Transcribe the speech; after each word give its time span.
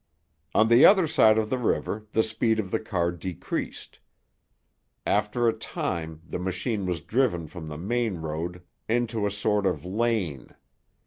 On 0.55 0.67
the 0.67 0.83
other 0.83 1.05
side 1.05 1.37
of 1.37 1.51
the 1.51 1.59
river, 1.59 2.07
the 2.13 2.23
speed 2.23 2.59
of 2.59 2.71
the 2.71 2.79
car 2.79 3.11
decreased. 3.11 3.99
After 5.05 5.47
a 5.47 5.53
time 5.53 6.23
the 6.27 6.39
machine 6.39 6.87
was 6.87 7.01
driven 7.01 7.45
from 7.45 7.67
the 7.67 7.77
main 7.77 8.15
road 8.17 8.63
into 8.89 9.27
a 9.27 9.31
sort 9.31 9.67
of 9.67 9.85
lane. 9.85 10.55